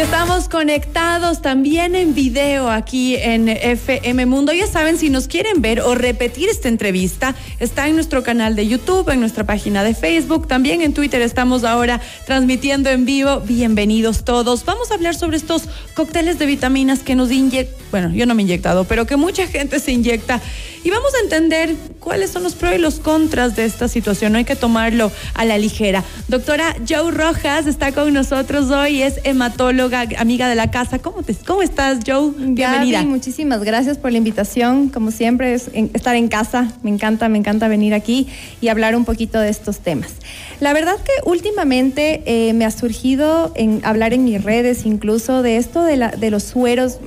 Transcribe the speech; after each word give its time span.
Estamos 0.00 0.48
conectados 0.48 1.42
también 1.42 1.94
en 1.94 2.14
video 2.14 2.70
aquí 2.70 3.16
en 3.16 3.50
FM 3.50 4.24
Mundo. 4.24 4.50
Ya 4.50 4.66
saben, 4.66 4.96
si 4.96 5.10
nos 5.10 5.28
quieren 5.28 5.60
ver 5.60 5.82
o 5.82 5.94
repetir 5.94 6.48
esta 6.48 6.68
entrevista, 6.68 7.36
está 7.60 7.86
en 7.86 7.96
nuestro 7.96 8.22
canal 8.22 8.56
de 8.56 8.66
YouTube, 8.66 9.10
en 9.10 9.20
nuestra 9.20 9.44
página 9.44 9.84
de 9.84 9.94
Facebook, 9.94 10.48
también 10.48 10.80
en 10.80 10.94
Twitter 10.94 11.20
estamos 11.20 11.64
ahora 11.64 12.00
transmitiendo 12.24 12.88
en 12.88 13.04
vivo. 13.04 13.40
Bienvenidos 13.40 14.24
todos. 14.24 14.64
Vamos 14.64 14.90
a 14.90 14.94
hablar 14.94 15.14
sobre 15.14 15.36
estos 15.36 15.64
cócteles 15.92 16.38
de 16.38 16.46
vitaminas 16.46 17.00
que 17.00 17.14
nos 17.14 17.30
inyectan, 17.30 17.78
bueno, 17.90 18.10
yo 18.10 18.24
no 18.24 18.34
me 18.34 18.40
he 18.40 18.44
inyectado, 18.44 18.84
pero 18.84 19.06
que 19.06 19.16
mucha 19.16 19.46
gente 19.46 19.80
se 19.80 19.92
inyecta. 19.92 20.40
Y 20.82 20.90
vamos 20.90 21.12
a 21.14 21.24
entender 21.24 21.76
cuáles 22.00 22.30
son 22.30 22.42
los 22.42 22.54
pros 22.54 22.74
y 22.74 22.78
los 22.78 22.98
contras 22.98 23.54
de 23.54 23.64
esta 23.64 23.86
situación. 23.86 24.32
No 24.32 24.38
hay 24.38 24.44
que 24.44 24.56
tomarlo 24.56 25.12
a 25.34 25.44
la 25.44 25.58
ligera. 25.58 26.02
Doctora 26.28 26.74
Joe 26.88 27.10
Rojas 27.10 27.66
está 27.66 27.92
con 27.92 28.12
nosotros 28.12 28.70
hoy, 28.70 29.02
es 29.02 29.20
hematóloga 29.24 30.06
amiga 30.18 30.48
de 30.48 30.54
la 30.54 30.70
casa. 30.70 30.98
¿Cómo, 30.98 31.22
te, 31.22 31.34
cómo 31.34 31.62
estás, 31.62 32.00
Joe? 32.06 32.32
Bienvenida. 32.36 33.02
muchísimas 33.02 33.62
gracias 33.62 33.98
por 33.98 34.10
la 34.10 34.18
invitación. 34.18 34.88
Como 34.88 35.10
siempre, 35.10 35.54
es 35.54 35.70
estar 35.72 36.16
en 36.16 36.28
casa. 36.28 36.72
Me 36.82 36.90
encanta, 36.90 37.28
me 37.28 37.38
encanta 37.38 37.68
venir 37.68 37.94
aquí 37.94 38.26
y 38.60 38.68
hablar 38.68 38.96
un 38.96 39.04
poquito 39.04 39.38
de 39.38 39.50
estos 39.50 39.80
temas. 39.80 40.12
La 40.60 40.72
verdad 40.72 40.96
que 40.96 41.12
últimamente 41.24 42.22
eh, 42.26 42.52
me 42.54 42.64
ha 42.64 42.70
surgido 42.70 43.52
en 43.54 43.80
hablar 43.84 44.14
en 44.14 44.24
mis 44.24 44.42
redes 44.42 44.86
incluso 44.86 45.42
de 45.42 45.56
esto 45.56 45.82
de, 45.82 45.96
la, 45.96 46.08
de 46.08 46.30
los 46.30 46.42
sueros 46.42 46.98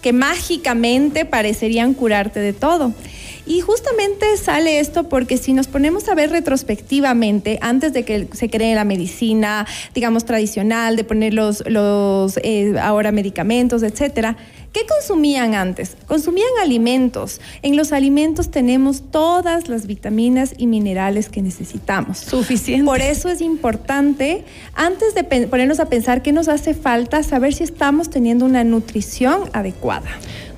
que 0.00 0.12
mágicamente 0.12 1.24
parecerían 1.24 1.94
curarte 1.94 2.40
de 2.40 2.52
todo. 2.52 2.92
Y 3.48 3.62
justamente 3.62 4.36
sale 4.36 4.78
esto 4.78 5.08
porque 5.08 5.38
si 5.38 5.54
nos 5.54 5.68
ponemos 5.68 6.08
a 6.10 6.14
ver 6.14 6.30
retrospectivamente, 6.30 7.58
antes 7.62 7.94
de 7.94 8.04
que 8.04 8.28
se 8.32 8.50
cree 8.50 8.74
la 8.74 8.84
medicina, 8.84 9.66
digamos, 9.94 10.26
tradicional, 10.26 10.96
de 10.96 11.04
poner 11.04 11.32
los, 11.32 11.64
los 11.66 12.38
eh, 12.42 12.74
ahora 12.78 13.10
medicamentos, 13.10 13.82
etcétera, 13.82 14.36
¿Qué 14.72 14.82
consumían 14.86 15.54
antes? 15.54 15.96
Consumían 16.06 16.48
alimentos. 16.62 17.40
En 17.62 17.76
los 17.76 17.92
alimentos 17.92 18.50
tenemos 18.50 19.02
todas 19.10 19.68
las 19.68 19.86
vitaminas 19.86 20.54
y 20.58 20.66
minerales 20.66 21.30
que 21.30 21.40
necesitamos. 21.40 22.18
Suficiente. 22.18 22.84
Por 22.84 23.00
eso 23.00 23.30
es 23.30 23.40
importante, 23.40 24.44
antes 24.74 25.14
de 25.14 25.24
ponernos 25.24 25.80
a 25.80 25.86
pensar 25.86 26.20
qué 26.20 26.32
nos 26.32 26.48
hace 26.48 26.74
falta, 26.74 27.22
saber 27.22 27.54
si 27.54 27.64
estamos 27.64 28.10
teniendo 28.10 28.44
una 28.44 28.62
nutrición 28.62 29.48
adecuada. 29.54 30.10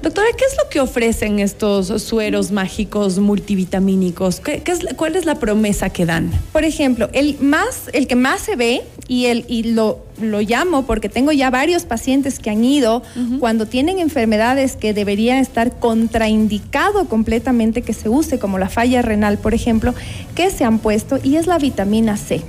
Doctora, 0.02 0.28
¿qué 0.34 0.44
es 0.46 0.56
lo 0.56 0.70
que 0.70 0.80
ofrecen 0.80 1.40
estos 1.40 1.88
sueros 2.02 2.52
mágicos 2.52 3.18
multivitamínicos? 3.18 4.40
¿Qué, 4.40 4.62
es, 4.64 4.80
¿Cuál 4.96 5.14
es 5.14 5.26
la 5.26 5.34
promesa 5.34 5.90
que 5.90 6.06
dan? 6.06 6.30
Por 6.52 6.64
ejemplo, 6.64 7.10
el, 7.12 7.36
más, 7.40 7.90
el 7.92 8.06
que 8.06 8.16
más 8.16 8.40
se 8.40 8.56
ve 8.56 8.82
y, 9.08 9.26
el, 9.26 9.44
y 9.46 9.62
lo, 9.64 9.98
lo 10.18 10.40
llamo 10.40 10.86
porque 10.86 11.10
tengo 11.10 11.32
ya 11.32 11.50
varios 11.50 11.84
pacientes 11.84 12.38
que 12.38 12.48
han 12.48 12.64
ido 12.64 13.02
cuando 13.40 13.66
tienen 13.66 13.98
enfermedades 13.98 14.74
que 14.74 14.94
deberían 14.94 15.36
estar 15.36 15.78
contraindicado 15.78 17.06
completamente 17.06 17.82
que 17.82 17.92
se 17.92 18.08
use, 18.08 18.38
como 18.38 18.58
la 18.58 18.70
falla 18.70 19.02
renal, 19.02 19.36
por 19.36 19.52
ejemplo, 19.52 19.94
que 20.34 20.50
se 20.50 20.64
han 20.64 20.78
puesto 20.78 21.18
y 21.22 21.36
es 21.36 21.46
la 21.46 21.58
vitamina 21.58 22.16
C 22.16 22.40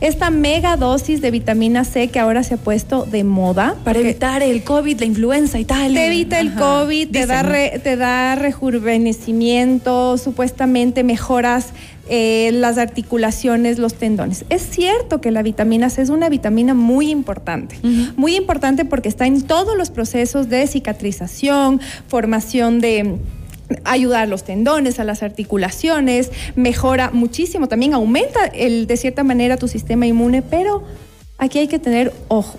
esta 0.00 0.30
mega 0.30 0.76
dosis 0.76 1.20
de 1.20 1.30
vitamina 1.30 1.84
C 1.84 2.08
que 2.08 2.18
ahora 2.18 2.42
se 2.42 2.54
ha 2.54 2.56
puesto 2.56 3.04
de 3.04 3.24
moda. 3.24 3.76
Para 3.84 3.98
evitar 3.98 4.42
el 4.42 4.62
COVID, 4.62 5.00
la 5.00 5.06
influenza 5.06 5.58
y 5.58 5.64
tal. 5.64 5.94
Te 5.94 6.06
evita 6.06 6.40
el 6.40 6.54
COVID, 6.54 7.10
te 7.10 7.26
da, 7.26 7.42
te 7.82 7.96
da 7.96 8.34
rejuvenecimiento, 8.34 10.18
supuestamente 10.18 11.02
mejoras 11.02 11.72
eh, 12.10 12.50
las 12.54 12.78
articulaciones, 12.78 13.78
los 13.78 13.92
tendones. 13.94 14.46
Es 14.48 14.62
cierto 14.62 15.20
que 15.20 15.30
la 15.30 15.42
vitamina 15.42 15.90
C 15.90 16.00
es 16.00 16.08
una 16.08 16.30
vitamina 16.30 16.72
muy 16.72 17.10
importante, 17.10 17.78
muy 18.16 18.34
importante 18.34 18.86
porque 18.86 19.10
está 19.10 19.26
en 19.26 19.42
todos 19.42 19.76
los 19.76 19.90
procesos 19.90 20.48
de 20.48 20.66
cicatrización, 20.66 21.80
formación 22.06 22.80
de 22.80 23.18
ayuda 23.84 24.22
a 24.22 24.26
los 24.26 24.44
tendones, 24.44 25.00
a 25.00 25.04
las 25.04 25.22
articulaciones, 25.22 26.30
mejora 26.56 27.10
muchísimo, 27.10 27.68
también 27.68 27.94
aumenta 27.94 28.46
el, 28.46 28.86
de 28.86 28.96
cierta 28.96 29.24
manera 29.24 29.56
tu 29.56 29.68
sistema 29.68 30.06
inmune, 30.06 30.42
pero 30.42 30.82
aquí 31.38 31.58
hay 31.58 31.68
que 31.68 31.78
tener 31.78 32.12
ojo. 32.28 32.58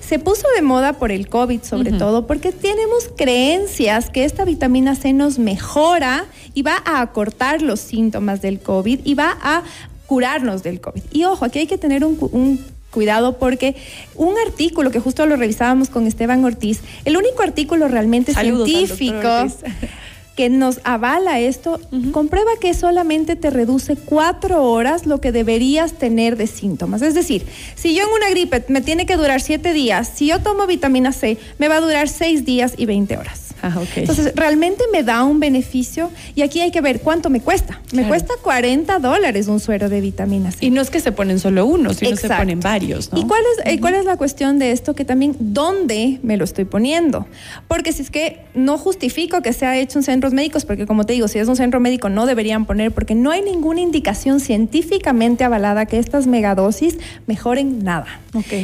Se 0.00 0.18
puso 0.18 0.46
de 0.56 0.62
moda 0.62 0.94
por 0.94 1.12
el 1.12 1.28
COVID 1.28 1.62
sobre 1.64 1.92
todo 1.92 2.26
porque 2.26 2.50
tenemos 2.50 3.10
creencias 3.14 4.08
que 4.08 4.24
esta 4.24 4.46
vitamina 4.46 4.94
C 4.94 5.12
nos 5.12 5.38
mejora 5.38 6.24
y 6.54 6.62
va 6.62 6.82
a 6.86 7.02
acortar 7.02 7.60
los 7.60 7.78
síntomas 7.78 8.40
del 8.40 8.58
COVID 8.58 9.00
y 9.04 9.14
va 9.14 9.36
a 9.42 9.64
curarnos 10.06 10.62
del 10.62 10.80
COVID. 10.80 11.02
Y 11.12 11.24
ojo, 11.24 11.44
aquí 11.44 11.58
hay 11.58 11.66
que 11.66 11.76
tener 11.76 12.06
un, 12.06 12.64
cuidado 12.90 13.36
porque 13.36 13.76
un 14.14 14.34
artículo 14.46 14.90
que 14.90 14.98
justo 14.98 15.26
lo 15.26 15.36
revisábamos 15.36 15.90
con 15.90 16.06
Esteban 16.06 16.42
Ortiz, 16.42 16.80
el 17.04 17.18
único 17.18 17.42
artículo 17.42 17.86
realmente 17.86 18.32
científico 18.32 19.18
que 20.38 20.48
nos 20.50 20.78
avala 20.84 21.40
esto, 21.40 21.80
comprueba 22.12 22.52
que 22.60 22.72
solamente 22.72 23.34
te 23.34 23.50
reduce 23.50 23.96
cuatro 23.96 24.62
horas 24.62 25.04
lo 25.04 25.20
que 25.20 25.32
deberías 25.32 25.94
tener 25.94 26.36
de 26.36 26.46
síntomas. 26.46 27.02
Es 27.02 27.14
decir, 27.14 27.44
si 27.74 27.92
yo 27.92 28.04
en 28.04 28.10
una 28.10 28.30
gripe 28.30 28.64
me 28.68 28.80
tiene 28.80 29.04
que 29.04 29.16
durar 29.16 29.40
siete 29.40 29.72
días, 29.72 30.12
si 30.14 30.28
yo 30.28 30.40
tomo 30.40 30.68
vitamina 30.68 31.10
C, 31.10 31.38
me 31.58 31.66
va 31.66 31.78
a 31.78 31.80
durar 31.80 32.08
seis 32.08 32.44
días 32.44 32.74
y 32.76 32.86
20 32.86 33.16
horas. 33.16 33.47
Ah, 33.62 33.74
Entonces, 33.96 34.32
realmente 34.36 34.84
me 34.92 35.02
da 35.02 35.24
un 35.24 35.40
beneficio 35.40 36.10
y 36.34 36.42
aquí 36.42 36.60
hay 36.60 36.70
que 36.70 36.80
ver 36.80 37.00
cuánto 37.00 37.30
me 37.30 37.40
cuesta. 37.40 37.80
Me 37.92 38.06
cuesta 38.06 38.34
40 38.42 38.98
dólares 38.98 39.48
un 39.48 39.60
suero 39.60 39.88
de 39.88 40.00
vitamina 40.00 40.50
C. 40.50 40.66
Y 40.66 40.70
no 40.70 40.80
es 40.80 40.90
que 40.90 41.00
se 41.00 41.12
ponen 41.12 41.38
solo 41.38 41.66
uno, 41.66 41.92
sino 41.94 42.16
se 42.16 42.28
ponen 42.28 42.60
varios. 42.60 43.10
¿Y 43.14 43.24
cuál 43.24 43.42
es, 43.56 43.72
eh, 43.72 43.80
cuál 43.80 43.94
es 43.94 44.04
la 44.04 44.16
cuestión 44.16 44.58
de 44.58 44.72
esto? 44.72 44.94
Que 44.94 45.04
también, 45.04 45.36
¿dónde 45.38 46.20
me 46.22 46.36
lo 46.36 46.44
estoy 46.44 46.64
poniendo? 46.64 47.26
Porque 47.66 47.92
si 47.92 48.02
es 48.02 48.10
que 48.10 48.40
no 48.54 48.78
justifico 48.78 49.42
que 49.42 49.52
sea 49.52 49.76
hecho 49.76 49.98
en 49.98 50.02
centros 50.04 50.32
médicos, 50.32 50.64
porque 50.64 50.86
como 50.86 51.04
te 51.04 51.14
digo, 51.14 51.28
si 51.28 51.38
es 51.38 51.48
un 51.48 51.56
centro 51.56 51.80
médico 51.80 52.08
no 52.08 52.26
deberían 52.26 52.66
poner, 52.66 52.92
porque 52.92 53.14
no 53.14 53.30
hay 53.30 53.42
ninguna 53.42 53.80
indicación 53.80 54.40
científicamente 54.40 55.44
avalada 55.44 55.86
que 55.86 55.98
estas 55.98 56.26
megadosis 56.26 56.98
mejoren 57.26 57.82
nada. 57.82 58.20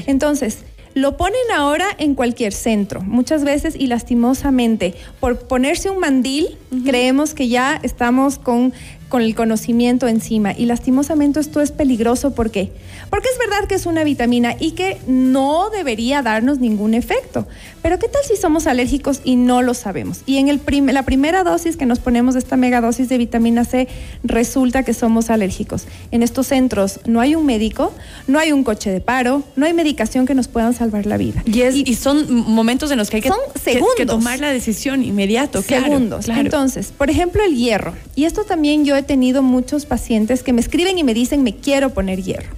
Entonces, 0.07 0.59
lo 0.95 1.17
ponen 1.17 1.51
ahora 1.55 1.87
en 1.99 2.15
cualquier 2.15 2.53
centro, 2.53 3.01
muchas 3.01 3.45
veces 3.45 3.75
y 3.77 3.89
lastimosamente. 3.89 4.95
Por 5.21 5.39
ponerse 5.41 5.91
un 5.91 5.99
mandil, 5.99 6.57
creemos 6.85 7.35
que 7.35 7.49
ya 7.49 7.81
estamos 7.83 8.39
con 8.39 8.73
con 9.15 9.23
el 9.23 9.37
conocimiento 9.37 10.09
encima. 10.09 10.55
Y 10.59 10.67
lastimosamente 10.67 11.39
esto 11.39 11.61
es 11.61 11.71
peligroso. 11.71 12.35
¿Por 12.35 12.51
qué? 12.51 12.73
Porque 13.11 13.29
es 13.33 13.39
verdad 13.39 13.69
que 13.69 13.77
es 13.77 13.87
una 13.87 14.03
vitamina 14.03 14.57
y 14.59 14.73
que 14.73 14.99
no 15.07 15.71
debería 15.71 16.21
darnos 16.21 16.59
ningún 16.59 16.95
efecto. 16.95 17.47
Pero 17.81 18.01
¿qué 18.01 18.09
tal 18.09 18.23
si 18.27 18.35
somos 18.35 18.67
alérgicos 18.67 19.21
y 19.23 19.37
no 19.37 19.63
lo 19.63 19.75
sabemos? 19.75 20.23
Y 20.27 20.39
en 20.39 20.49
el 20.49 20.61
la 20.93 21.05
primera 21.05 21.45
dosis 21.45 21.77
que 21.77 21.87
nos 21.87 22.01
ponemos 22.01 22.35
de 22.35 22.41
esta 22.41 22.57
megadosis 22.57 23.09
de 23.09 23.19
vitamina 23.19 23.65
C, 23.65 23.87
resulta 24.25 24.83
que 24.83 24.95
somos 24.95 25.31
alérgicos. 25.31 25.87
En 26.11 26.25
estos 26.25 26.49
centros 26.49 26.99
no 27.07 27.21
hay 27.21 27.37
un 27.37 27.47
médico, 27.47 27.93
no 28.27 28.41
hay 28.41 28.51
un 28.51 28.65
coche 28.65 28.91
de 28.91 29.01
paro, 29.01 29.45
no 29.55 29.65
hay 29.65 29.75
medicación 29.75 30.27
que 30.27 30.35
nos 30.35 30.49
puedan 30.49 30.75
salvar 30.75 31.07
la 31.07 31.19
vida. 31.19 31.45
Y, 31.47 31.89
y, 31.89 31.95
son 31.95 32.35
momentos 32.35 32.91
en 32.91 32.99
los 32.99 33.11
que 33.11 33.19
hay 33.19 33.23
que, 33.23 34.07
tomar 34.07 34.41
la 34.41 34.51
decisión 34.51 35.05
inmediato. 35.05 35.63
Segundos. 35.63 36.29
Entonces, 36.29 36.93
por 36.99 37.11
ejemplo, 37.11 37.45
el 37.45 37.55
hierro. 37.55 37.95
Y 38.17 38.25
esto 38.25 38.43
también 38.43 38.85
yo 38.85 38.97
he 38.97 39.04
tenido 39.05 39.43
muchos 39.43 39.87
pacientes 39.87 40.43
que 40.43 40.53
me 40.53 40.61
escriben 40.61 40.99
y 40.99 41.05
me 41.05 41.15
dicen, 41.15 41.43
me 41.43 41.55
quiero 41.55 41.91
poner 41.91 42.23
hierro. 42.23 42.51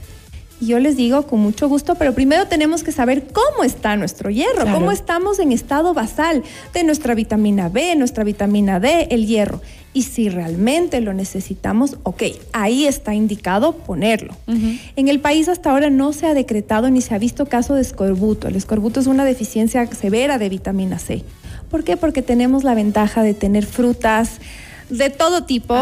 Y 0.60 0.68
yo 0.68 0.78
les 0.78 0.96
digo 0.96 1.26
con 1.26 1.40
mucho 1.40 1.68
gusto, 1.68 1.96
pero 1.96 2.14
primero 2.14 2.46
tenemos 2.46 2.82
que 2.82 2.90
saber 2.90 3.24
cómo 3.30 3.62
está 3.62 3.94
nuestro 3.96 4.30
hierro, 4.30 4.64
cómo 4.72 4.90
estamos 4.90 5.38
en 5.38 5.52
estado 5.52 5.92
basal 5.92 6.42
de 6.72 6.82
nuestra 6.82 7.14
vitamina 7.14 7.68
B, 7.68 7.94
nuestra 7.96 8.24
vitamina 8.24 8.80
D, 8.80 9.08
el 9.10 9.26
hierro. 9.26 9.60
Y 9.92 10.02
si 10.02 10.30
realmente 10.30 11.02
lo 11.02 11.12
necesitamos, 11.12 11.98
ok, 12.04 12.22
ahí 12.54 12.86
está 12.86 13.14
indicado 13.14 13.72
ponerlo. 13.72 14.34
En 14.46 15.08
el 15.08 15.20
país 15.20 15.48
hasta 15.48 15.70
ahora 15.70 15.90
no 15.90 16.14
se 16.14 16.26
ha 16.26 16.32
decretado 16.32 16.90
ni 16.90 17.02
se 17.02 17.14
ha 17.14 17.18
visto 17.18 17.44
caso 17.46 17.74
de 17.74 17.82
escorbuto. 17.82 18.48
El 18.48 18.56
escorbuto 18.56 19.00
es 19.00 19.06
una 19.06 19.26
deficiencia 19.26 19.86
severa 19.88 20.38
de 20.38 20.48
vitamina 20.48 20.98
C. 20.98 21.22
¿Por 21.70 21.84
qué? 21.84 21.98
Porque 21.98 22.22
tenemos 22.22 22.64
la 22.64 22.74
ventaja 22.74 23.22
de 23.22 23.34
tener 23.34 23.66
frutas, 23.66 24.38
de 24.88 25.10
todo 25.10 25.44
tipo, 25.44 25.76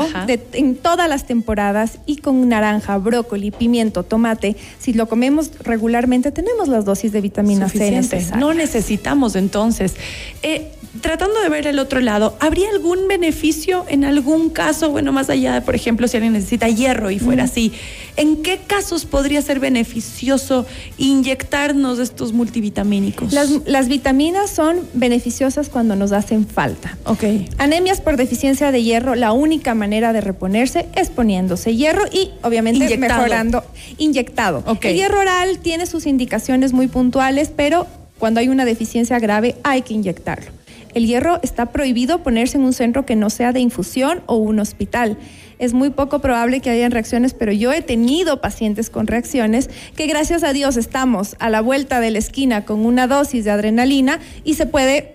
en 0.53 0.77
todas 0.77 1.09
las 1.09 1.27
temporadas 1.27 1.99
y 2.07 2.17
con 2.17 2.49
naranja, 2.49 2.97
brócoli, 2.99 3.51
pimiento, 3.51 4.03
tomate. 4.03 4.57
Si 4.79 4.93
lo 4.93 5.07
comemos 5.09 5.51
regularmente, 5.61 6.33
tenemos 6.33 6.69
las 6.69 6.85
dosis 6.85 7.13
de 7.13 7.21
vitamina 7.21 7.69
C 7.69 8.03
No 8.37 8.55
necesitamos 8.55 9.37
entonces. 9.37 9.95
Eh, 10.43 10.71
tratando 11.01 11.41
de 11.41 11.49
ver 11.49 11.67
el 11.67 11.79
otro 11.79 12.01
lado, 12.01 12.37
¿habría 12.41 12.71
algún 12.71 13.09
beneficio 13.09 13.85
en 13.89 14.05
algún 14.05 14.51
caso, 14.51 14.91
bueno, 14.91 15.13
más 15.13 15.29
allá 15.29 15.55
de, 15.55 15.61
por 15.61 15.75
ejemplo, 15.75 16.07
si 16.09 16.17
alguien 16.17 16.33
necesita 16.33 16.69
hierro 16.69 17.11
y 17.11 17.19
fuera 17.19 17.45
así? 17.45 17.73
¿En 18.17 18.43
qué 18.43 18.61
casos 18.65 19.05
podría 19.05 19.43
ser 19.43 19.59
beneficioso 19.59 20.67
inyectarnos 20.99 21.99
estos 21.99 22.33
multivitamínicos? 22.33 23.33
Las, 23.33 23.89
vitaminas 23.89 24.51
son 24.51 24.81
beneficiosas 24.95 25.69
cuando 25.69 25.97
nos 25.97 26.13
hacen 26.13 26.47
falta. 26.47 26.97
Ok. 27.05 27.25
Anemias 27.59 28.01
por 28.01 28.17
deficiencia 28.17 28.71
de 28.71 28.83
hierro, 28.83 28.94
la 29.01 29.33
única 29.33 29.75
manera 29.75 30.13
de 30.13 30.21
reponerse 30.21 30.87
es 30.95 31.11
poniéndose 31.11 31.75
hierro 31.75 32.05
y 32.13 32.31
obviamente 32.43 32.97
mejorando 32.97 33.65
inyectado. 33.99 34.65
El 34.83 34.97
hierro 34.97 35.21
oral 35.21 35.59
tiene 35.59 35.87
sus 35.87 36.07
indicaciones 36.07 36.73
muy 36.73 36.89
puntuales, 36.89 37.53
pero 37.55 37.87
cuando 38.19 38.41
hay 38.41 38.49
una 38.49 38.65
deficiencia 38.65 39.19
grave 39.19 39.57
hay 39.65 39.83
que 39.83 39.95
inyectarlo. 39.95 40.51
El 40.95 41.07
hierro 41.07 41.41
está 41.43 41.67
prohibido 41.67 42.23
ponerse 42.23 42.57
en 42.57 42.63
un 42.63 42.73
centro 42.73 43.05
que 43.05 43.17
no 43.17 43.29
sea 43.29 43.53
de 43.53 43.61
infusión 43.61 44.23
o 44.27 44.37
un 44.37 44.61
hospital. 44.61 45.19
Es 45.59 45.73
muy 45.73 45.91
poco 45.91 46.21
probable 46.21 46.61
que 46.61 46.71
hayan 46.71 46.93
reacciones, 46.93 47.35
pero 47.35 47.53
yo 47.53 47.73
he 47.73 47.83
tenido 47.83 48.41
pacientes 48.41 48.91
con 48.91 49.09
reacciones 49.09 49.71
que 49.97 50.07
gracias 50.07 50.45
a 50.45 50.53
Dios 50.53 50.77
estamos 50.77 51.37
a 51.41 51.51
la 51.51 51.61
vuelta 51.61 52.01
de 52.01 52.13
la 52.13 52.19
esquina 52.19 52.65
con 52.65 52.87
una 52.87 53.09
dosis 53.09 53.45
de 53.45 53.51
adrenalina 53.51 54.21
y 54.45 54.55
se 54.55 54.67
puede 54.67 55.15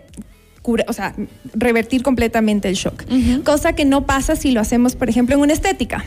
o 0.88 0.94
sea, 0.94 1.16
revertir 1.54 2.04
completamente 2.04 2.68
el 2.70 2.76
shock. 2.76 3.04
Cosa 3.44 3.74
que 3.74 3.86
no 3.86 4.06
pasa 4.06 4.36
si 4.36 4.52
lo 4.52 4.62
hacemos, 4.62 4.96
por 4.96 5.10
ejemplo, 5.10 5.36
en 5.36 5.42
una 5.42 5.54
estética 5.54 6.06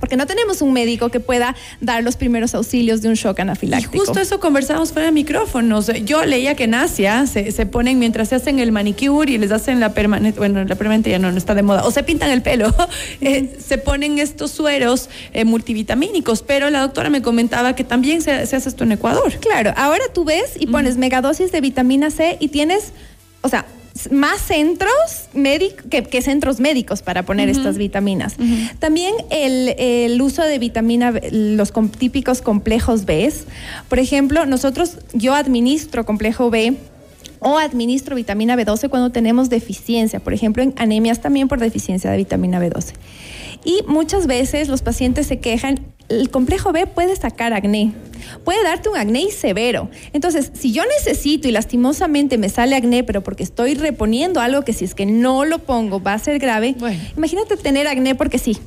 porque 0.00 0.16
no 0.16 0.26
tenemos 0.26 0.62
un 0.62 0.72
médico 0.72 1.10
que 1.10 1.20
pueda 1.20 1.54
dar 1.80 2.02
los 2.02 2.16
primeros 2.16 2.54
auxilios 2.54 3.02
de 3.02 3.08
un 3.08 3.14
shock 3.14 3.38
anafiláctico. 3.40 3.94
Y 3.94 3.98
justo 3.98 4.18
eso 4.18 4.40
conversamos 4.40 4.92
fuera 4.92 5.06
de 5.06 5.12
micrófonos. 5.12 5.92
Yo 6.04 6.24
leía 6.24 6.56
que 6.56 6.64
en 6.64 6.74
Asia 6.74 7.26
se, 7.26 7.52
se 7.52 7.66
ponen 7.66 7.98
mientras 7.98 8.30
se 8.30 8.34
hacen 8.34 8.58
el 8.58 8.72
manicure 8.72 9.30
y 9.30 9.38
les 9.38 9.52
hacen 9.52 9.78
la 9.78 9.92
permanente, 9.92 10.38
bueno, 10.38 10.64
la 10.64 10.74
permanente 10.74 11.10
ya 11.10 11.18
no, 11.18 11.30
no 11.30 11.38
está 11.38 11.54
de 11.54 11.62
moda, 11.62 11.84
o 11.84 11.90
se 11.90 12.02
pintan 12.02 12.30
el 12.30 12.42
pelo, 12.42 12.74
eh, 13.20 13.56
se 13.64 13.76
ponen 13.78 14.18
estos 14.18 14.50
sueros 14.50 15.10
eh, 15.32 15.44
multivitamínicos, 15.44 16.42
pero 16.42 16.70
la 16.70 16.80
doctora 16.80 17.10
me 17.10 17.20
comentaba 17.20 17.76
que 17.76 17.84
también 17.84 18.22
se, 18.22 18.32
hace 18.32 18.56
esto 18.56 18.84
en 18.84 18.92
Ecuador. 18.92 19.34
Claro, 19.40 19.74
ahora 19.76 20.04
tú 20.14 20.24
ves 20.24 20.52
y 20.58 20.66
pones 20.66 20.96
megadosis 20.96 21.52
de 21.52 21.60
vitamina 21.60 22.10
C 22.10 22.38
y 22.40 22.48
tienes, 22.48 22.92
o 23.42 23.48
sea, 23.48 23.66
más 24.10 24.40
centros 24.40 25.28
médicos 25.34 25.84
que, 25.90 26.22
centros 26.22 26.60
médicos 26.60 27.02
para 27.02 27.24
poner 27.24 27.48
estas 27.48 27.76
vitaminas. 27.76 28.36
También 28.78 29.14
el, 29.30 30.20
uso 30.22 30.42
de 30.42 30.58
vitamina, 30.58 31.12
los 31.30 31.72
típicos 31.98 32.40
complejos 32.40 33.04
B. 33.04 33.32
Por 33.88 33.98
ejemplo, 33.98 34.46
nosotros, 34.46 34.98
yo 35.12 35.34
administro 35.34 36.06
complejo 36.06 36.50
B 36.50 36.76
o 37.40 37.58
administro 37.58 38.16
vitamina 38.16 38.56
B12 38.56 38.88
cuando 38.88 39.10
tenemos 39.10 39.50
deficiencia, 39.50 40.20
por 40.20 40.34
ejemplo, 40.34 40.62
en 40.62 40.74
anemias 40.76 41.20
también 41.20 41.48
por 41.48 41.58
deficiencia 41.58 42.10
de 42.10 42.16
vitamina 42.18 42.60
B12. 42.60 42.92
Y 43.64 43.82
muchas 43.86 44.26
veces 44.26 44.68
los 44.68 44.82
pacientes 44.82 45.26
se 45.26 45.38
quejan, 45.38 45.80
el 46.08 46.30
complejo 46.30 46.72
B 46.72 46.86
puede 46.86 47.16
sacar 47.16 47.52
acné, 47.52 47.92
puede 48.44 48.62
darte 48.62 48.88
un 48.88 48.96
acné 48.96 49.30
severo. 49.30 49.90
Entonces, 50.12 50.50
si 50.54 50.72
yo 50.72 50.82
necesito 50.98 51.48
y 51.48 51.52
lastimosamente 51.52 52.38
me 52.38 52.48
sale 52.48 52.76
acné, 52.76 53.04
pero 53.04 53.22
porque 53.22 53.42
estoy 53.42 53.74
reponiendo 53.74 54.40
algo 54.40 54.62
que 54.62 54.72
si 54.72 54.84
es 54.84 54.94
que 54.94 55.06
no 55.06 55.44
lo 55.44 55.60
pongo 55.60 56.02
va 56.02 56.14
a 56.14 56.18
ser 56.18 56.38
grave, 56.38 56.74
imagínate 57.16 57.56
tener 57.56 57.86
acné 57.86 58.14
porque 58.14 58.38
sí, 58.38 58.58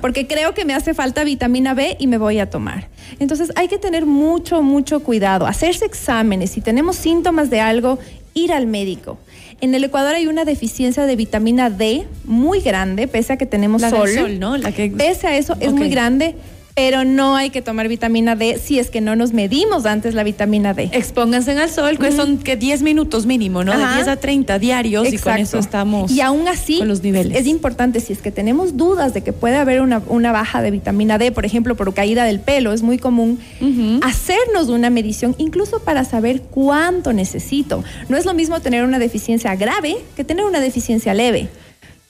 porque 0.00 0.26
creo 0.26 0.54
que 0.54 0.64
me 0.64 0.74
hace 0.74 0.94
falta 0.94 1.24
vitamina 1.24 1.74
B 1.74 1.96
y 1.98 2.06
me 2.06 2.18
voy 2.18 2.38
a 2.38 2.50
tomar. 2.50 2.88
Entonces, 3.18 3.50
hay 3.56 3.68
que 3.68 3.78
tener 3.78 4.06
mucho, 4.06 4.62
mucho 4.62 5.00
cuidado, 5.00 5.46
hacerse 5.46 5.84
exámenes. 5.84 6.50
Si 6.50 6.60
tenemos 6.60 6.96
síntomas 6.96 7.50
de 7.50 7.60
algo, 7.60 7.98
ir 8.34 8.52
al 8.52 8.66
médico. 8.66 9.18
En 9.60 9.74
el 9.74 9.84
Ecuador 9.84 10.14
hay 10.14 10.26
una 10.26 10.44
deficiencia 10.44 11.04
de 11.04 11.16
vitamina 11.16 11.68
D 11.68 12.06
muy 12.24 12.60
grande, 12.60 13.08
pese 13.08 13.34
a 13.34 13.36
que 13.36 13.46
tenemos 13.46 13.82
la 13.82 13.90
sol. 13.90 14.08
sol 14.08 14.38
¿no? 14.38 14.56
La 14.56 14.72
que... 14.72 14.88
Pese 14.90 15.26
a 15.26 15.36
eso, 15.36 15.56
es 15.60 15.72
muy 15.72 15.90
grande 15.90 16.34
pero 16.74 17.04
no 17.04 17.36
hay 17.36 17.50
que 17.50 17.62
tomar 17.62 17.88
vitamina 17.88 18.36
D 18.36 18.58
si 18.58 18.78
es 18.78 18.90
que 18.90 19.00
no 19.00 19.16
nos 19.16 19.32
medimos 19.32 19.86
antes 19.86 20.14
la 20.14 20.22
vitamina 20.22 20.74
D. 20.74 20.90
Expónganse 20.92 21.58
al 21.58 21.70
sol, 21.70 21.98
que 21.98 22.12
son 22.12 22.38
que 22.38 22.56
10 22.56 22.82
minutos 22.82 23.26
mínimo, 23.26 23.64
¿no? 23.64 23.72
De 23.72 23.94
10 23.94 24.08
a 24.08 24.16
30 24.16 24.58
diarios 24.58 25.12
y 25.12 25.18
con 25.18 25.36
eso 25.38 25.58
estamos 25.58 26.10
Y 26.10 26.20
aún 26.20 26.48
así, 26.48 26.78
con 26.78 26.88
los 26.88 27.02
niveles. 27.02 27.38
es 27.38 27.46
importante, 27.46 28.00
si 28.00 28.12
es 28.12 28.20
que 28.20 28.30
tenemos 28.30 28.76
dudas 28.76 29.14
de 29.14 29.22
que 29.22 29.32
puede 29.32 29.56
haber 29.56 29.80
una, 29.80 30.32
baja 30.32 30.62
de 30.62 30.70
vitamina 30.70 31.18
D, 31.18 31.32
por 31.32 31.44
ejemplo, 31.44 31.74
por 31.74 31.92
caída 31.92 32.24
del 32.24 32.40
pelo, 32.40 32.72
es 32.72 32.82
muy 32.82 32.98
común, 32.98 33.38
hacernos 34.02 34.68
una 34.68 34.90
medición 34.90 35.34
incluso 35.38 35.80
para 35.80 36.04
saber 36.04 36.42
cuánto 36.42 37.12
necesito. 37.12 37.82
No 38.08 38.16
es 38.16 38.24
lo 38.24 38.34
mismo 38.34 38.60
tener 38.60 38.84
una 38.84 38.98
deficiencia 38.98 39.54
grave 39.56 39.96
que 40.16 40.24
tener 40.24 40.44
una 40.44 40.60
deficiencia 40.60 41.14
leve. 41.14 41.48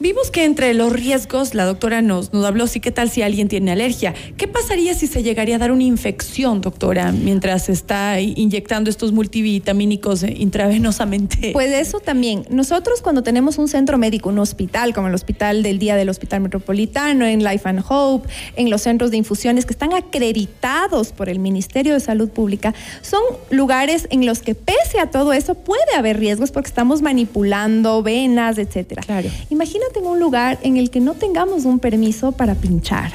Vimos 0.02 0.30
que 0.30 0.46
entre 0.46 0.72
los 0.72 0.94
riesgos, 0.94 1.52
la 1.52 1.66
doctora 1.66 2.00
nos, 2.00 2.32
nos 2.32 2.46
habló, 2.46 2.66
sí, 2.66 2.80
¿qué 2.80 2.90
tal 2.90 3.10
si 3.10 3.20
alguien 3.20 3.48
tiene 3.48 3.70
alergia? 3.70 4.14
¿Qué 4.38 4.48
pasaría 4.48 4.94
si 4.94 5.06
se 5.06 5.22
llegaría 5.22 5.56
a 5.56 5.58
dar 5.58 5.72
una 5.72 5.82
infección, 5.82 6.62
doctora, 6.62 7.12
mientras 7.12 7.68
está 7.68 8.18
inyectando 8.18 8.88
estos 8.88 9.12
multivitamínicos 9.12 10.22
intravenosamente? 10.22 11.50
Pues 11.52 11.70
eso 11.74 12.00
también. 12.00 12.46
Nosotros 12.48 13.02
cuando 13.02 13.22
tenemos 13.22 13.58
un 13.58 13.68
centro 13.68 13.98
médico, 13.98 14.30
un 14.30 14.38
hospital, 14.38 14.94
como 14.94 15.08
el 15.08 15.14
hospital 15.14 15.62
del 15.62 15.78
día 15.78 15.96
del 15.96 16.08
Hospital 16.08 16.40
Metropolitano, 16.40 17.26
en 17.26 17.44
Life 17.44 17.68
and 17.68 17.84
Hope, 17.86 18.26
en 18.56 18.70
los 18.70 18.80
centros 18.80 19.10
de 19.10 19.18
infusiones 19.18 19.66
que 19.66 19.74
están 19.74 19.92
acreditados 19.92 21.12
por 21.12 21.28
el 21.28 21.40
Ministerio 21.40 21.92
de 21.92 22.00
Salud 22.00 22.30
Pública, 22.30 22.72
son 23.02 23.20
lugares 23.50 24.08
en 24.10 24.24
los 24.24 24.38
que 24.38 24.54
pese 24.54 24.98
a 24.98 25.10
todo 25.10 25.34
eso 25.34 25.56
puede 25.56 25.94
haber 25.94 26.18
riesgos 26.18 26.52
porque 26.52 26.68
estamos 26.68 27.02
manipulando 27.02 28.02
venas, 28.02 28.56
etcétera. 28.56 29.02
Claro. 29.02 29.28
Imagínate 29.50 29.89
en 29.98 30.06
un 30.06 30.20
lugar 30.20 30.58
en 30.62 30.76
el 30.76 30.90
que 30.90 31.00
no 31.00 31.14
tengamos 31.14 31.64
un 31.64 31.80
permiso 31.80 32.32
para 32.32 32.54
pinchar. 32.54 33.12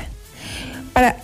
Para, 0.93 1.17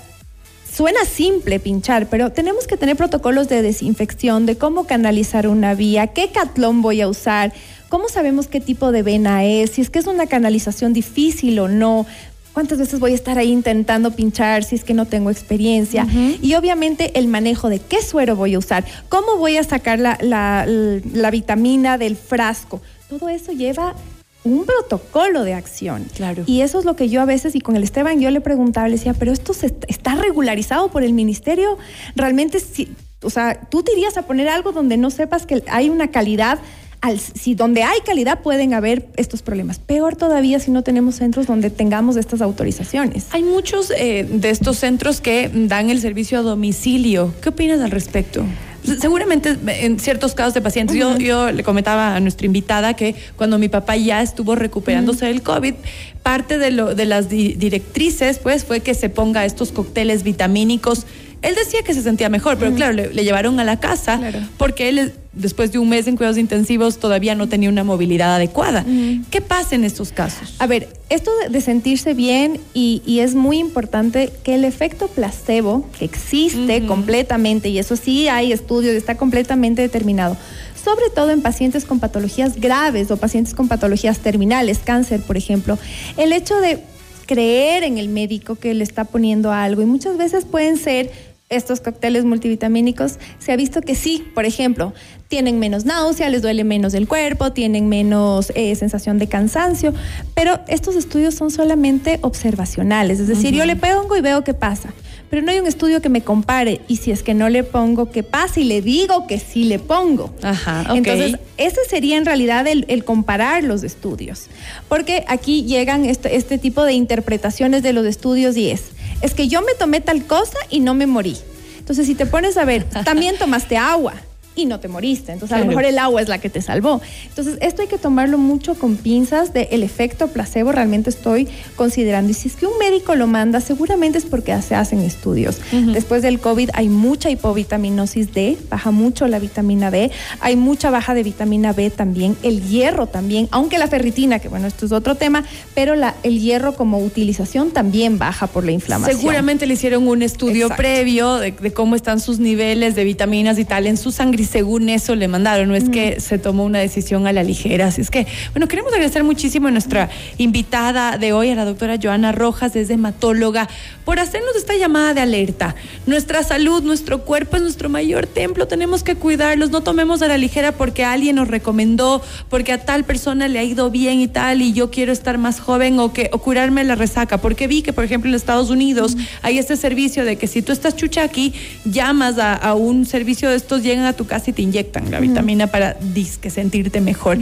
suena 0.71 1.03
simple 1.05 1.59
pinchar, 1.59 2.07
pero 2.07 2.31
tenemos 2.31 2.67
que 2.67 2.77
tener 2.77 2.95
protocolos 2.95 3.49
de 3.49 3.61
desinfección, 3.61 4.45
de 4.45 4.57
cómo 4.57 4.85
canalizar 4.85 5.47
una 5.47 5.73
vía, 5.75 6.07
qué 6.07 6.31
catlón 6.31 6.81
voy 6.81 7.01
a 7.01 7.07
usar, 7.07 7.53
cómo 7.89 8.07
sabemos 8.07 8.47
qué 8.47 8.61
tipo 8.61 8.91
de 8.91 9.03
vena 9.03 9.43
es, 9.43 9.71
si 9.71 9.81
es 9.81 9.89
que 9.89 9.99
es 9.99 10.07
una 10.07 10.27
canalización 10.27 10.93
difícil 10.93 11.59
o 11.59 11.67
no. 11.67 12.05
¿Cuántas 12.53 12.79
veces 12.79 12.99
voy 12.99 13.13
a 13.13 13.15
estar 13.15 13.37
ahí 13.37 13.49
intentando 13.49 14.11
pinchar 14.11 14.65
si 14.65 14.75
es 14.75 14.83
que 14.83 14.93
no 14.93 15.05
tengo 15.05 15.29
experiencia? 15.29 16.05
Y 16.41 16.55
obviamente 16.55 17.17
el 17.17 17.27
manejo 17.27 17.69
de 17.69 17.79
qué 17.79 18.01
suero 18.01 18.35
voy 18.35 18.55
a 18.55 18.59
usar, 18.59 18.83
cómo 19.07 19.37
voy 19.37 19.55
a 19.55 19.63
sacar 19.63 19.99
la, 19.99 20.17
la 20.21 21.31
vitamina 21.31 21.97
del 21.97 22.17
frasco. 22.17 22.81
Todo 23.07 23.29
eso 23.29 23.53
lleva 23.53 23.95
un 24.43 24.65
protocolo 24.65 25.43
de 25.43 25.53
acción. 25.53 26.05
Claro. 26.15 26.43
Y 26.45 26.61
eso 26.61 26.79
es 26.79 26.85
lo 26.85 26.95
que 26.95 27.09
yo 27.09 27.21
a 27.21 27.25
veces, 27.25 27.55
y 27.55 27.61
con 27.61 27.75
el 27.75 27.83
Esteban 27.83 28.19
yo 28.19 28.31
le 28.31 28.41
preguntaba, 28.41 28.87
le 28.87 28.97
decía, 28.97 29.13
pero 29.13 29.31
esto 29.31 29.53
está 29.87 30.15
regularizado 30.15 30.89
por 30.89 31.03
el 31.03 31.13
ministerio. 31.13 31.77
Realmente, 32.15 32.59
si, 32.59 32.93
o 33.21 33.29
sea, 33.29 33.59
tú 33.69 33.83
te 33.83 33.93
irías 33.93 34.17
a 34.17 34.23
poner 34.23 34.49
algo 34.49 34.71
donde 34.71 34.97
no 34.97 35.09
sepas 35.09 35.45
que 35.45 35.63
hay 35.67 35.89
una 35.89 36.09
calidad. 36.09 36.59
Al, 37.01 37.19
si 37.19 37.55
donde 37.55 37.81
hay 37.81 37.99
calidad 38.01 38.41
pueden 38.41 38.75
haber 38.75 39.07
estos 39.17 39.41
problemas. 39.41 39.79
Peor 39.79 40.15
todavía 40.15 40.59
si 40.59 40.69
no 40.69 40.83
tenemos 40.83 41.15
centros 41.15 41.47
donde 41.47 41.71
tengamos 41.71 42.15
estas 42.15 42.41
autorizaciones. 42.41 43.25
Hay 43.31 43.41
muchos 43.41 43.91
eh, 43.97 44.23
de 44.29 44.51
estos 44.51 44.77
centros 44.77 45.19
que 45.19 45.49
dan 45.51 45.89
el 45.89 45.99
servicio 45.99 46.37
a 46.37 46.41
domicilio. 46.43 47.33
¿Qué 47.41 47.49
opinas 47.49 47.81
al 47.81 47.89
respecto? 47.89 48.45
Seguramente 48.83 49.57
en 49.67 49.99
ciertos 49.99 50.33
casos 50.33 50.53
de 50.53 50.61
pacientes, 50.61 50.95
yo, 50.95 51.17
yo 51.17 51.51
le 51.51 51.63
comentaba 51.63 52.15
a 52.15 52.19
nuestra 52.19 52.47
invitada 52.47 52.95
que 52.95 53.15
cuando 53.35 53.59
mi 53.59 53.69
papá 53.69 53.95
ya 53.95 54.21
estuvo 54.21 54.55
recuperándose 54.55 55.27
del 55.27 55.43
COVID, 55.43 55.75
parte 56.23 56.57
de, 56.57 56.71
lo, 56.71 56.95
de 56.95 57.05
las 57.05 57.29
directrices 57.29 58.39
pues 58.39 58.65
fue 58.65 58.79
que 58.79 58.93
se 58.93 59.09
ponga 59.09 59.45
estos 59.45 59.71
cócteles 59.71 60.23
vitamínicos 60.23 61.05
él 61.41 61.55
decía 61.55 61.81
que 61.83 61.93
se 61.93 62.01
sentía 62.03 62.29
mejor, 62.29 62.57
pero 62.57 62.73
claro, 62.73 62.93
le, 62.93 63.23
llevaron 63.23 63.59
a 63.59 63.63
la 63.63 63.79
casa 63.79 64.19
porque 64.57 64.89
él, 64.89 65.13
después 65.33 65.71
de 65.71 65.79
un 65.79 65.89
mes 65.89 66.07
en 66.07 66.15
cuidados 66.15 66.37
intensivos, 66.37 66.99
todavía 66.99 67.33
no 67.33 67.49
tenía 67.49 67.69
una 67.69 67.83
movilidad 67.83 68.35
adecuada. 68.35 68.85
¿Qué 69.31 69.41
pasa 69.41 69.75
en 69.75 69.83
estos 69.83 70.11
casos? 70.11 70.55
A 70.59 70.67
ver, 70.67 70.89
esto 71.09 71.31
de, 71.49 71.61
sentirse 71.61 72.13
bien 72.13 72.59
y, 72.73 73.19
es 73.21 73.33
muy 73.33 73.57
importante 73.57 74.31
que 74.43 74.55
el 74.55 74.65
efecto 74.65 75.07
placebo, 75.07 75.87
que 75.97 76.05
existe 76.05 76.85
completamente, 76.85 77.69
y 77.69 77.79
eso 77.79 77.95
sí 77.95 78.27
hay 78.27 78.51
estudios, 78.51 78.93
está 78.93 79.15
completamente 79.17 79.81
determinado, 79.81 80.37
sobre 80.83 81.09
todo 81.13 81.31
en 81.31 81.41
pacientes 81.41 81.85
con 81.85 81.99
patologías 81.99 82.59
graves 82.59 83.09
o 83.11 83.17
pacientes 83.17 83.53
con 83.53 83.67
patologías 83.67 84.19
terminales, 84.19 84.79
cáncer, 84.79 85.21
por 85.21 85.37
ejemplo, 85.37 85.77
el 86.17 86.33
hecho 86.33 86.59
de 86.59 86.79
creer 87.27 87.83
en 87.83 87.97
el 87.97 88.09
médico 88.09 88.55
que 88.55 88.73
le 88.73 88.83
está 88.83 89.05
poniendo 89.05 89.51
algo 89.53 89.81
y 89.81 89.85
muchas 89.85 90.17
veces 90.17 90.43
pueden 90.43 90.77
ser 90.77 91.30
estos 91.51 91.81
cócteles 91.81 92.25
multivitamínicos, 92.25 93.19
se 93.37 93.51
ha 93.51 93.55
visto 93.55 93.81
que 93.81 93.93
sí, 93.93 94.25
por 94.33 94.45
ejemplo, 94.45 94.93
tienen 95.27 95.59
menos 95.59 95.85
náusea, 95.85 96.29
les 96.29 96.41
duele 96.41 96.63
menos 96.63 96.93
el 96.93 97.07
cuerpo, 97.07 97.51
tienen 97.51 97.87
menos 97.87 98.51
eh, 98.55 98.75
sensación 98.75 99.19
de 99.19 99.27
cansancio, 99.27 99.93
pero 100.33 100.59
estos 100.67 100.95
estudios 100.95 101.35
son 101.35 101.51
solamente 101.51 102.19
observacionales, 102.21 103.19
es 103.19 103.27
decir, 103.27 103.53
yo 103.53 103.65
le 103.65 103.75
pongo 103.75 104.17
y 104.17 104.21
veo 104.21 104.43
qué 104.43 104.53
pasa, 104.53 104.93
pero 105.29 105.41
no 105.41 105.51
hay 105.51 105.59
un 105.59 105.67
estudio 105.67 106.01
que 106.01 106.09
me 106.09 106.21
compare 106.21 106.81
y 106.89 106.97
si 106.97 107.11
es 107.11 107.23
que 107.23 107.33
no 107.33 107.47
le 107.47 107.63
pongo, 107.63 108.11
¿qué 108.11 108.23
pasa? 108.23 108.59
Y 108.59 108.65
le 108.65 108.81
digo 108.81 109.27
que 109.27 109.39
sí 109.39 109.63
le 109.63 109.79
pongo. 109.79 110.33
Ajá, 110.41 110.85
Entonces, 110.93 111.37
ese 111.55 111.79
sería 111.89 112.17
en 112.17 112.25
realidad 112.25 112.67
el, 112.67 113.03
comparar 113.05 113.63
los 113.63 113.83
estudios, 113.83 114.47
porque 114.89 115.23
aquí 115.27 115.63
llegan 115.63 116.03
este, 116.05 116.35
este 116.35 116.57
tipo 116.57 116.83
de 116.83 116.93
interpretaciones 116.93 117.83
de 117.83 117.93
los 117.93 118.05
estudios 118.05 118.57
y 118.57 118.69
es, 118.69 118.83
es 119.21 119.33
que 119.33 119.47
yo 119.47 119.61
me 119.61 119.73
tomé 119.73 120.01
tal 120.01 120.25
cosa 120.25 120.57
y 120.69 120.79
no 120.79 120.93
me 120.93 121.07
morí. 121.07 121.37
Entonces, 121.77 122.07
si 122.07 122.15
te 122.15 122.25
pones 122.25 122.57
a 122.57 122.65
ver, 122.65 122.83
también 123.05 123.37
tomaste 123.39 123.77
agua, 123.77 124.13
y 124.55 124.65
no 124.65 124.79
te 124.79 124.87
moriste. 124.87 125.31
Entonces, 125.31 125.55
a 125.55 125.59
lo 125.59 125.65
mejor 125.65 125.85
el 125.85 125.97
agua 125.97 126.21
es 126.21 126.27
la 126.27 126.39
que 126.39 126.49
te 126.49 126.61
salvó. 126.61 127.01
Entonces, 127.27 127.57
esto 127.61 127.81
hay 127.81 127.87
que 127.87 127.97
tomarlo 127.97 128.37
mucho 128.37 128.75
con 128.75 128.97
pinzas 128.97 129.53
de 129.53 129.69
el 129.71 129.83
efecto 129.83 130.27
placebo, 130.27 130.71
realmente 130.71 131.09
estoy 131.09 131.47
considerando. 131.75 132.31
Y 132.31 132.33
si 132.33 132.49
es 132.49 132.55
que 132.55 132.65
un 132.65 132.77
médico 132.77 133.15
lo 133.15 133.27
manda, 133.27 133.61
seguramente 133.61 134.17
es 134.17 134.25
porque 134.25 134.59
se 134.61 134.75
hacen 134.75 134.99
estudios. 134.99 135.59
Después 135.71 136.21
del 136.21 136.39
COVID 136.39 136.71
hay 136.73 136.89
mucha 136.89 137.29
hipovitaminosis 137.29 138.33
D, 138.33 138.57
baja 138.69 138.91
mucho 138.91 139.27
la 139.27 139.39
vitamina 139.39 139.89
D, 139.89 140.11
hay 140.41 140.55
mucha 140.55 140.89
baja 140.89 141.13
de 141.13 141.23
vitamina 141.23 141.71
B 141.73 141.89
también, 141.89 142.35
el 142.43 142.61
hierro 142.67 143.07
también, 143.07 143.47
aunque 143.51 143.77
la 143.77 143.87
ferritina, 143.87 144.39
que 144.39 144.49
bueno, 144.49 144.67
esto 144.67 144.85
es 144.85 144.91
otro 144.91 145.15
tema, 145.15 145.45
pero 145.73 145.95
la, 145.95 146.15
el 146.23 146.39
hierro 146.39 146.75
como 146.75 146.99
utilización 146.99 147.71
también 147.71 148.17
baja 148.17 148.47
por 148.47 148.65
la 148.65 148.71
inflamación. 148.71 149.17
Seguramente 149.17 149.65
le 149.65 149.75
hicieron 149.75 150.07
un 150.07 150.21
estudio 150.21 150.69
previo 150.69 151.37
de, 151.37 151.51
de, 151.51 151.73
cómo 151.73 151.95
están 151.95 152.19
sus 152.19 152.39
niveles 152.39 152.95
de 152.95 153.03
vitaminas 153.03 153.57
y 153.57 153.65
tal 153.65 153.87
en 153.87 153.97
su 153.97 154.11
sangre 154.11 154.40
y 154.41 154.45
según 154.45 154.89
eso 154.89 155.15
le 155.15 155.27
mandaron, 155.27 155.69
no 155.69 155.75
es 155.75 155.89
que 155.89 156.19
se 156.19 156.39
tomó 156.39 156.65
una 156.65 156.79
decisión 156.79 157.27
a 157.27 157.33
la 157.33 157.43
ligera. 157.43 157.87
Así 157.87 158.01
es 158.01 158.09
que, 158.09 158.25
bueno, 158.53 158.67
queremos 158.67 158.91
agradecer 158.91 159.23
muchísimo 159.23 159.67
a 159.67 159.71
nuestra 159.71 160.09
invitada 160.37 161.17
de 161.17 161.31
hoy, 161.31 161.49
a 161.51 161.55
la 161.55 161.63
doctora 161.63 161.97
Joana 162.01 162.31
Rojas, 162.31 162.73
desde 162.73 162.95
hematóloga, 162.95 163.69
por 164.03 164.19
hacernos 164.19 164.55
esta 164.55 164.75
llamada 164.75 165.13
de 165.13 165.21
alerta. 165.21 165.75
Nuestra 166.07 166.43
salud, 166.43 166.81
nuestro 166.81 167.23
cuerpo 167.23 167.57
es 167.57 167.61
nuestro 167.61 167.87
mayor 167.87 168.25
templo, 168.25 168.67
tenemos 168.67 169.03
que 169.03 169.15
cuidarlos, 169.15 169.69
no 169.69 169.81
tomemos 169.81 170.23
a 170.23 170.27
la 170.27 170.37
ligera 170.37 170.71
porque 170.71 171.05
alguien 171.05 171.35
nos 171.35 171.47
recomendó, 171.47 172.21
porque 172.49 172.73
a 172.73 172.83
tal 172.83 173.03
persona 173.03 173.47
le 173.47 173.59
ha 173.59 173.63
ido 173.63 173.91
bien 173.91 174.21
y 174.21 174.27
tal, 174.27 174.63
y 174.63 174.73
yo 174.73 174.89
quiero 174.89 175.11
estar 175.11 175.37
más 175.37 175.59
joven 175.59 175.99
o, 175.99 176.13
que, 176.13 176.31
o 176.33 176.39
curarme 176.39 176.83
la 176.83 176.95
resaca, 176.95 177.37
porque 177.37 177.67
vi 177.67 177.83
que, 177.83 177.93
por 177.93 178.03
ejemplo, 178.03 178.27
en 178.29 178.35
Estados 178.35 178.71
Unidos 178.71 179.15
hay 179.43 179.59
este 179.59 179.77
servicio 179.77 180.25
de 180.25 180.37
que 180.37 180.47
si 180.47 180.63
tú 180.63 180.71
estás 180.71 180.95
chucha 180.95 181.21
aquí, 181.21 181.53
llamas 181.85 182.39
a, 182.39 182.55
a 182.55 182.73
un 182.73 183.05
servicio 183.05 183.47
de 183.47 183.55
estos, 183.55 183.83
llegan 183.83 184.05
a 184.05 184.13
tu 184.13 184.25
casa 184.31 184.51
y 184.51 184.53
te 184.53 184.61
inyectan 184.61 185.11
la 185.11 185.19
vitamina 185.19 185.67
para 185.67 185.97
disque 186.13 186.49
sentirte 186.49 187.01
mejor. 187.01 187.37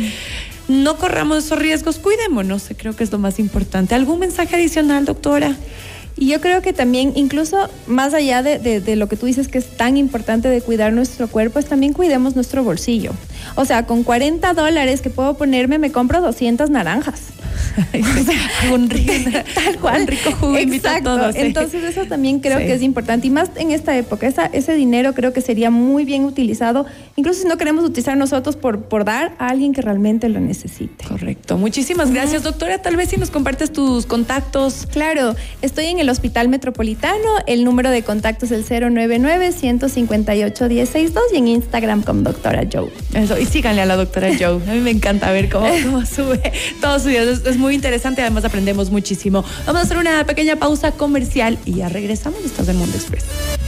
No 0.67 0.98
corramos 0.98 1.46
esos 1.46 1.60
riesgos, 1.60 2.00
cuidémonos, 2.00 2.69
creo 2.75 2.96
que 2.96 3.03
es 3.03 3.12
lo 3.12 3.19
más 3.19 3.38
importante. 3.38 3.93
¿Algún 3.93 4.17
mensaje 4.19 4.55
adicional, 4.55 5.05
doctora? 5.05 5.55
Y 6.17 6.29
yo 6.29 6.41
creo 6.41 6.63
que 6.63 6.74
también, 6.74 7.13
incluso 7.15 7.69
más 7.86 8.15
allá 8.15 8.41
de, 8.41 8.58
de, 8.58 8.96
lo 8.96 9.08
que 9.08 9.17
tú 9.17 9.27
dices 9.27 9.48
que 9.48 9.60
es 9.60 9.77
tan 9.77 9.98
importante 9.98 10.50
de 10.50 10.62
cuidar 10.62 10.91
nuestro 10.91 11.27
cuerpo, 11.27 11.60
es 11.60 11.65
también 11.65 11.93
cuidemos 11.93 12.34
nuestro 12.34 12.63
bolsillo. 12.63 13.12
O 13.53 13.65
sea, 13.65 13.86
con 13.86 14.03
40 14.03 14.51
dólares 14.55 15.01
que 15.01 15.12
puedo 15.12 15.36
ponerme, 15.36 15.77
me 15.77 15.91
compro 15.91 16.22
200 16.22 16.72
naranjas. 16.72 17.22
un 18.74 18.89
rico, 18.89 19.13
tal 19.53 19.77
cual. 19.79 20.07
rico 20.07 20.31
jugo 20.31 20.57
Exacto. 20.57 21.31
Entonces 21.36 21.83
eso 21.83 22.05
también 22.05 22.39
creo 22.39 22.57
que 22.57 22.74
es 22.74 22.81
importante 22.81 23.27
y 23.27 23.29
más 23.29 23.50
en 23.55 23.71
esta 23.71 23.95
época. 23.98 24.27
Esa, 24.27 24.45
ese 24.48 24.75
dinero 24.75 25.13
creo 25.13 25.33
que 25.33 25.41
sería 25.41 25.69
muy 25.69 26.05
bien 26.05 26.25
utilizado, 26.25 26.86
incluso 27.15 27.41
si 27.41 27.48
no 27.48 27.57
queremos 27.57 27.83
utilizar 27.83 28.17
nosotros 28.17 28.55
por, 28.55 28.83
por 28.83 29.05
dar 29.05 29.33
a 29.39 29.50
alguien 29.50 29.74
que 29.74 29.81
realmente 29.81 30.29
lo 30.29 30.39
necesite. 30.39 31.05
Correcto. 31.05 31.57
Muchísimas 31.57 32.12
gracias, 32.12 32.43
doctora. 32.43 32.79
Tal 32.81 32.95
vez 32.95 33.09
si 33.09 33.17
nos 33.17 33.31
compartes 33.31 33.71
tus 33.71 34.05
contactos. 34.05 34.88
Claro, 34.91 35.36
estoy 35.62 35.86
en 35.86 36.00
el 36.00 36.09
Hospital 36.09 36.50
Metropolitano. 36.50 37.29
El 37.48 37.63
número 37.63 37.89
de 37.89 38.03
contacto 38.03 38.45
es 38.45 38.51
el 38.51 38.63
099 38.63 39.51
158 39.51 40.67
162 40.67 41.24
y 41.33 41.38
en 41.38 41.48
Instagram 41.48 42.03
como 42.03 42.21
doctora 42.21 42.63
Joe. 42.71 42.89
Eso, 43.13 43.38
y 43.38 43.45
síganle 43.45 43.81
a 43.81 43.86
la 43.86 43.95
doctora 43.95 44.29
Joe. 44.38 44.62
A 44.67 44.74
mí 44.74 44.79
me 44.79 44.91
encanta 44.91 45.31
ver 45.31 45.50
cómo, 45.50 45.67
cómo 45.83 46.05
sube 46.05 46.51
todos 46.81 47.03
sus 47.03 47.12
videos. 47.12 47.45
Es, 47.45 47.57
muy 47.70 47.76
interesante, 47.76 48.24
además 48.24 48.44
aprendemos 48.46 48.90
muchísimo. 48.90 49.46
Vamos 49.68 49.82
a 49.82 49.86
hacer 49.86 49.98
una 49.98 50.26
pequeña 50.26 50.56
pausa 50.56 50.94
comercial 50.94 51.60
y 51.66 51.76
ya 51.76 51.88
regresamos. 51.88 52.44
Estás 52.44 52.68
en 52.68 52.78
Mundo 52.78 52.98
Express. 52.98 53.59